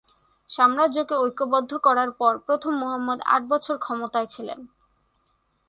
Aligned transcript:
সাম্রাজ্যকে 0.49 1.15
ঐক্যবদ্ধ 1.15 1.71
করার 1.77 2.09
পর 2.11 2.33
প্রথম 2.37 2.73
মুহাম্মদ 2.75 3.19
আট 3.25 3.41
বছর 3.49 3.75
ক্ষমতায় 3.77 4.25
ছিলেন। 4.25 4.59